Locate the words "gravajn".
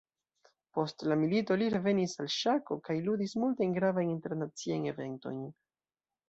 3.77-4.11